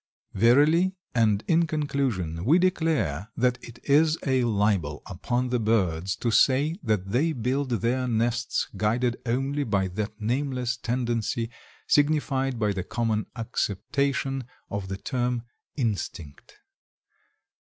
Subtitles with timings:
[0.33, 6.31] Verily, and in conclusion, we declare that it is a libel upon the birds to
[6.31, 11.51] say that they build their nests guided only by that nameless tendency
[11.87, 15.43] signified by the common acceptation of the term
[15.75, 16.57] "instinct."